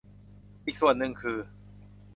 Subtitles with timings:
[0.65, 1.37] อีกส่วนหนึ่งคือ